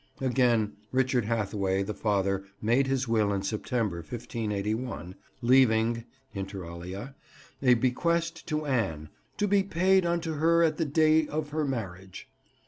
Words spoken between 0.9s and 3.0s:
Richard Hathaway the father made